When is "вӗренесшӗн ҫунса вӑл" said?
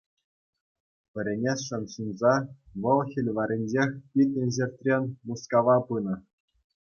1.17-2.99